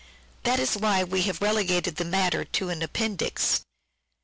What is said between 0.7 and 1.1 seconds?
is why